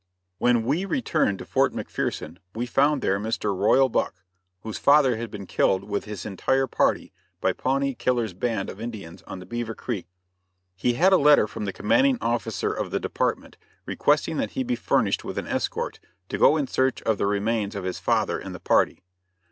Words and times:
When 0.39 0.63
we 0.65 0.83
returned 0.83 1.37
to 1.37 1.45
Fort 1.45 1.73
McPherson 1.73 2.37
we 2.55 2.65
found 2.65 3.03
there 3.03 3.19
Mr. 3.19 3.55
Royal 3.55 3.87
Buck, 3.87 4.23
whose 4.61 4.79
father 4.79 5.15
had 5.17 5.29
been 5.29 5.45
killed 5.45 5.83
with 5.83 6.05
his 6.05 6.25
entire 6.25 6.65
party 6.65 7.13
by 7.39 7.53
Pawnee 7.53 7.93
Killer's 7.93 8.33
band 8.33 8.71
of 8.71 8.81
Indians 8.81 9.21
on 9.27 9.37
the 9.37 9.45
Beaver 9.45 9.75
Creek. 9.75 10.07
He 10.75 10.93
had 10.93 11.13
a 11.13 11.17
letter 11.19 11.45
from 11.45 11.65
the 11.65 11.71
commanding 11.71 12.17
officer 12.19 12.73
of 12.73 12.89
the 12.89 12.99
Department 12.99 13.57
requesting 13.85 14.37
that 14.37 14.53
he 14.57 14.63
be 14.63 14.75
furnished 14.75 15.23
with 15.23 15.37
an 15.37 15.45
escort 15.45 15.99
to 16.29 16.39
go 16.39 16.57
in 16.57 16.65
search 16.65 17.03
of 17.03 17.19
the 17.19 17.27
remains 17.27 17.75
of 17.75 17.83
his 17.83 17.99
father 17.99 18.39
and 18.39 18.55
the 18.55 18.59
party. 18.59 19.03